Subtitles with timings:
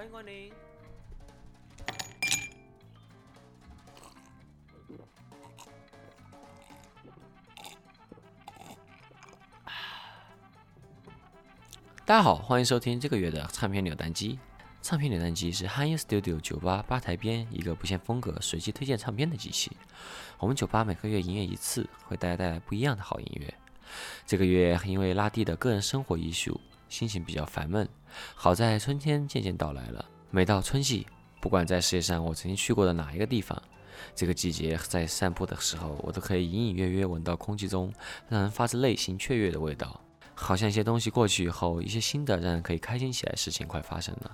[0.00, 0.50] 欢迎光临。
[12.06, 14.38] 大家好，欢迎收听这个月的唱片扭蛋机。
[14.80, 19.70] 唱片扭蛋机是 h i n Studio 酒吧吧台边一个不限风格、随机推荐唱片的机器。
[20.38, 23.52] 我们酒吧每个月营业一次，会带带来不一样的好音乐。
[24.24, 26.58] 这个月因为拉蒂的个人生活艺术，
[26.90, 27.88] 心情比较烦闷。
[28.34, 30.04] 好在春天渐渐到来了。
[30.30, 31.06] 每到春季，
[31.40, 33.60] 不管在世界上我曾经去过的哪一个地方，
[34.14, 37.90] 这个季节在散步的时候，我都可以隐隐约约闻到空气中
[38.28, 39.98] 让人发自内心雀跃的味道。
[40.34, 44.30] 好像一些东西过去以后，一些新的让人可以开心起来的事情快发生了。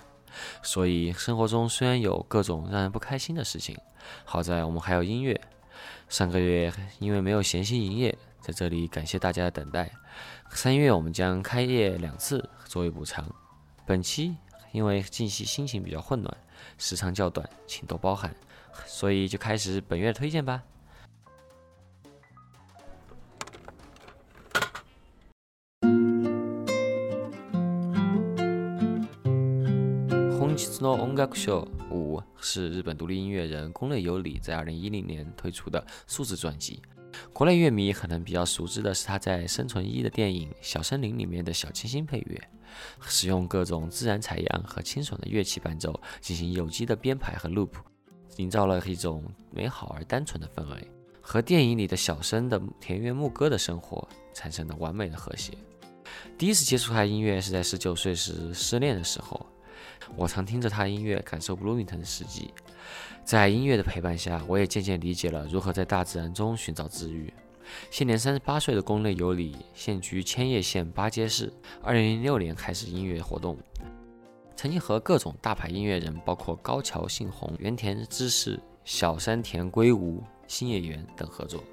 [0.62, 3.76] 所以生活中虽然有各种让人不开心的事情，
[4.24, 5.40] 好在我们还有音乐。
[6.08, 9.90] 上个月因为没有闲心营业，在这里感谢大家的等待。
[10.50, 13.28] 三月我们将开业两次作为补偿。
[13.84, 14.36] 本期
[14.72, 16.36] 因为近期心情比较混乱，
[16.78, 18.34] 时长较短，请多包涵。
[18.86, 20.62] 所以就开始本月的推荐吧。
[30.86, 36.80] 红吉子诺音楽秀五是日本独立音乐人宫内有里在二零一零年推出的数字专辑。
[37.32, 42.40] 国内乐迷可能比较熟知的是他在《生存一》的电影《小森林》里面的小清新配乐，
[43.00, 47.70] 使用各种自然采样和清爽的乐器伴奏，进行有机的编排和 loop，
[48.36, 50.90] 营造了一种美好而单纯的氛围，
[51.22, 55.54] 和电影里的小生的田园牧歌的生活产生了完美的和谐。
[56.36, 59.44] 第一次接触他音乐是在十九岁时失恋的时候。
[60.14, 62.52] 我常听着他音乐，感受 Bloomington 的四季。
[63.24, 67.32] 在音乐的陪伴下，我也渐渐理解了如何在大自然中寻找治愈。
[67.90, 71.52] 现年三十八岁的宫内有里，现居千叶县八街市。
[71.82, 73.58] 二零零六年开始音乐活动，
[74.54, 81.64] 曾经和各种大牌音乐人，包括高桥幸宏、原田知世、小山田圭吾、新野原等合作，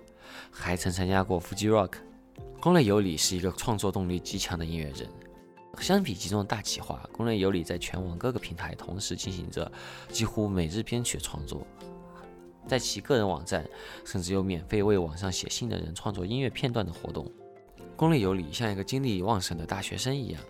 [0.49, 1.91] 还曾参加过 Fuji Rock。
[2.59, 5.07] 宫内有里是一个创作动力极强的音乐人。
[5.79, 9.69] 相比集中大企划，宫内有里在全网各个平台同时进行着
[10.09, 11.65] 几乎每日编曲创作。
[12.65, 13.67] 在其个人网站，
[14.05, 17.29] 甚至有免费为网上写信的人创作音乐片段的活动。
[17.97, 20.41] 宫内有里像一个精力旺盛的大学生一样，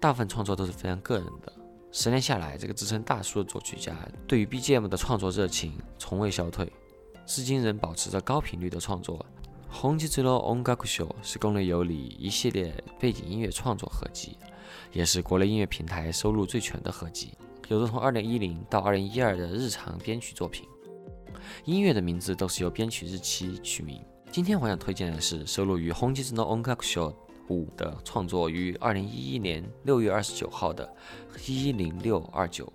[0.00, 1.52] 大部分创作都是非常个人的。
[1.92, 3.94] 十年下来，这个自称大叔的作曲家
[4.26, 6.72] 对于 BGM 的创作热情从未消退，
[7.26, 9.18] 至今仍保持着高频率的创作。
[9.70, 14.36] 《红吉之罗音楽秀》是宫内有里一系列背景音乐创作合集。
[14.92, 17.32] 也是国内音乐平台收录最全的合集，
[17.68, 20.66] 有着从2010到2012的日常编曲作品。
[21.64, 24.02] 音乐的名字都是由编曲日期取名。
[24.30, 27.14] 今天我想推荐的是收录于《红吉之 o 音楽秀
[27.48, 30.92] 五》的创作于2011年6月29号的
[31.38, 32.68] 10629。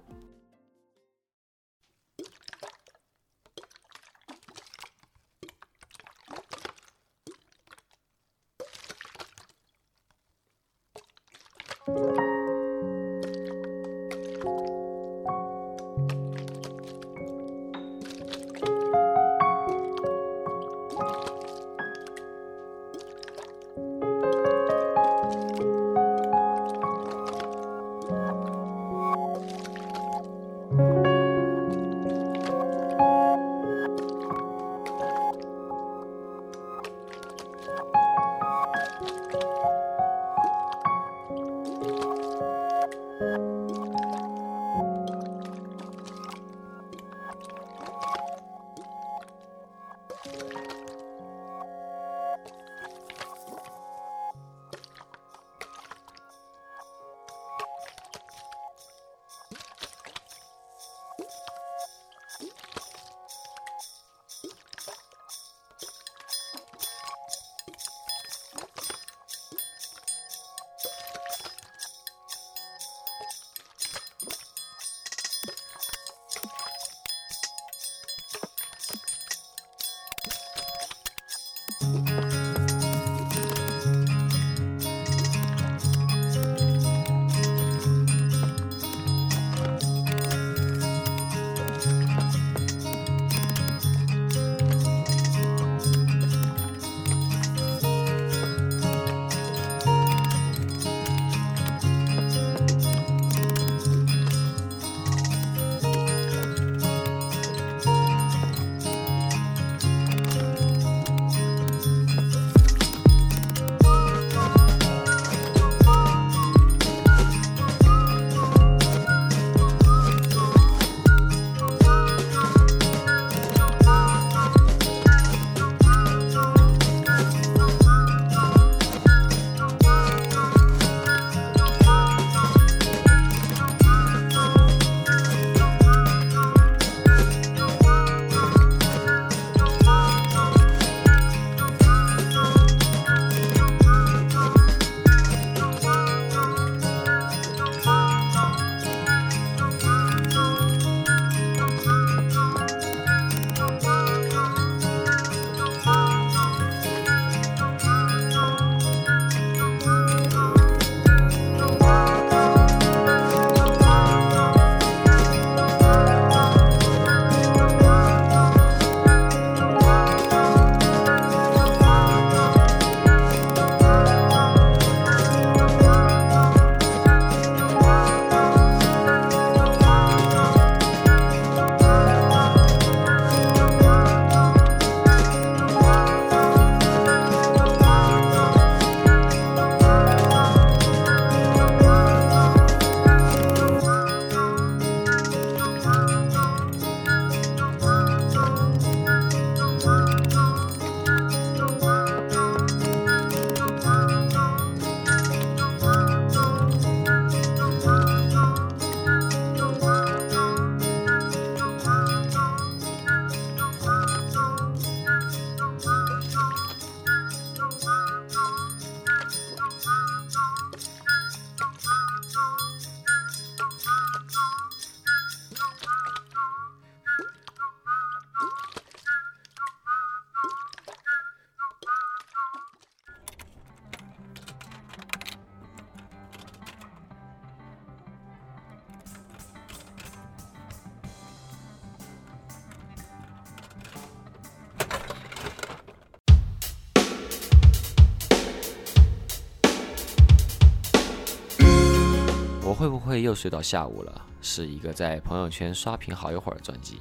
[252.84, 254.26] 会不会又睡到下午了？
[254.42, 257.00] 是一个在朋友圈刷屏好一会儿的专辑，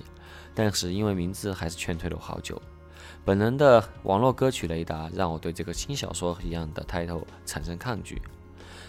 [0.55, 2.63] 但是因为名字还是劝退了我好久。
[3.25, 8.23] 本能的网络歌曲雷达让我对这个轻小说一样的 title 产生抗拒，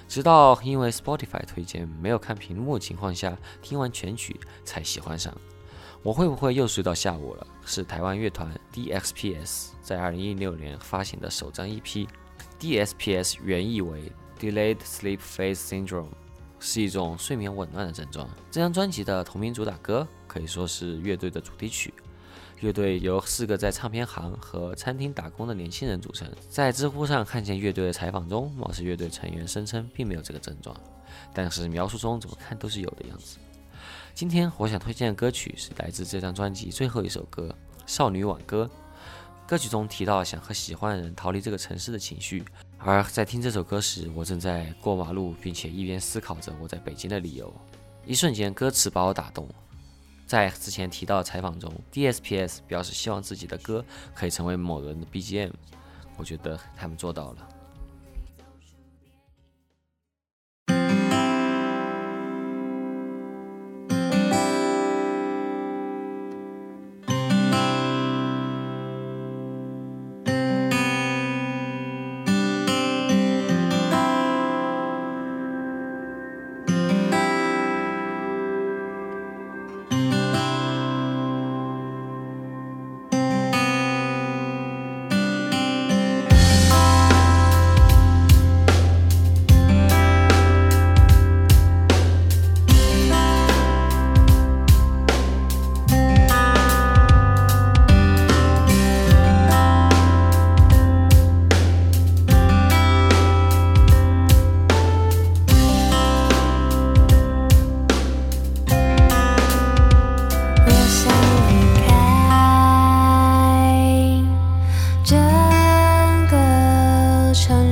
[0.07, 5.35] 直到因为 Spotify 推荐，没有看屏幕情况下听完全曲才喜欢上。
[6.03, 7.47] 我会不会又睡到下午了？
[7.65, 16.09] 是台湾乐团 DSPS 在2016年发行的首张 EP，DSPS 原意为 Delayed Sleep Phase Syndrome，
[16.65, 18.27] 是一种睡眠紊乱的症状。
[18.49, 21.93] 这张专辑的同名主打歌可以说是乐队的主题曲。
[22.61, 26.25] 乐队由四个在唱片行和餐厅打工的年轻人组成。
[26.49, 30.73] 在知乎上看见乐队的采访中，貌似乐队成员声称并没有这个症状，
[31.33, 33.37] 但是描述中怎么看都是有的样子。
[34.15, 37.53] 今天我想推荐的歌曲是来自这张专辑最后一首歌
[37.85, 38.71] 《少女挽歌》。
[39.45, 42.45] 歌曲中提到想和喜欢的人逃离这个城市的情绪，
[42.85, 47.53] 而在听这首歌时，我正在过马路，并且一边思考着我在北京的理由。
[48.05, 49.47] 一瞬间，歌词把我打动。
[50.25, 55.51] 在之前提到的采访中，DSPS 表示希望自己的歌可以成为某人的 BGM，
[56.17, 57.47] 我觉得他们做到了。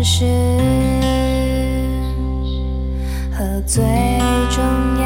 [0.04, 0.26] 是
[3.32, 3.84] 和最
[4.50, 4.64] 重
[4.98, 5.01] 要。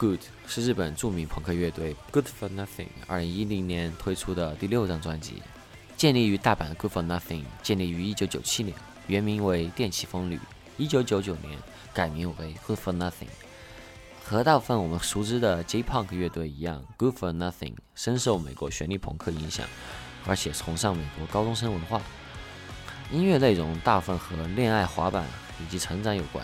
[0.00, 5.42] Good 是日本著名朋克乐队 Good for Nothing 2010年推出的第六张专辑。
[5.94, 8.74] 建立于大阪 Good for Nothing 建立于1997年，
[9.08, 10.40] 原名为电气风旅
[10.78, 11.58] ，1999年
[11.92, 13.28] 改名为 Good for Nothing。
[14.24, 19.68] 和大部分我们熟知的 J-Punk 乐队一样，Good for Nothing 深受美国旋律朋克影响，
[20.24, 22.00] 而且崇尚美国高中生文化。
[23.12, 25.26] 音乐内容大部分和恋爱、滑板
[25.62, 26.42] 以及成长有关。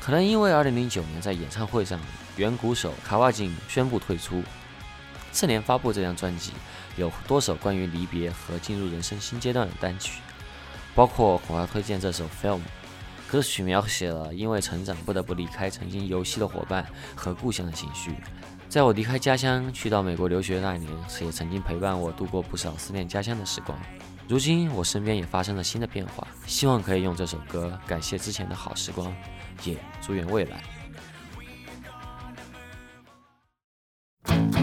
[0.00, 2.00] 可能因为2009年在演唱会上，
[2.36, 4.42] 原鼓手卡瓦金宣布退出，
[5.30, 6.52] 次年发布这张专辑，
[6.96, 10.20] 有多首关于离别和进入人生新阶段的单曲，
[10.94, 12.58] 包括我要推荐这首《Film》，
[13.30, 18.14] 歌曲描写了因为成长不得不离开曾经游戏的伙伴和故乡的情绪。
[18.70, 20.90] 在我离开家乡去到美国留学那一年，
[21.20, 23.78] 也曾经陪伴我度过不少思念家乡的时光。
[24.30, 29.12] 如今我身边也发生了新的变化，希望可以用这首歌感谢之前的好时光。
[29.64, 30.62] 也祝愿未来。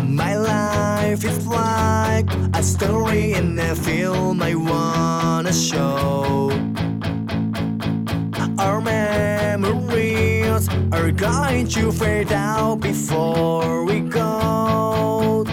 [0.08, 6.52] My life life is like a story in a film I wanna show.
[8.58, 15.46] Our memories are going to fade out before we go.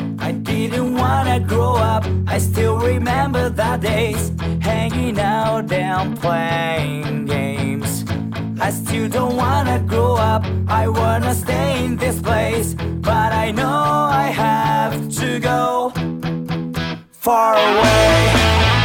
[0.64, 2.06] Didn't wanna grow up.
[2.26, 8.02] I still remember the days hanging out and playing games.
[8.58, 10.42] I still don't wanna grow up.
[10.66, 13.78] I wanna stay in this place, but I know
[14.24, 15.92] I have to go
[17.12, 18.83] far away.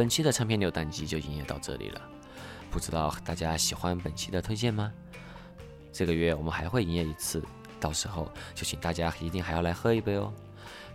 [0.00, 2.00] 本期的唱片六单机就营业到这里了，
[2.70, 4.90] 不知道大家喜欢本期的推荐吗？
[5.92, 7.44] 这个月我们还会营业一次，
[7.78, 10.32] 到时候就请大家一定还要来喝一杯哦。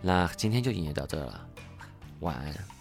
[0.02, 1.48] 那今天就营业到这了，
[2.18, 2.75] 晚安。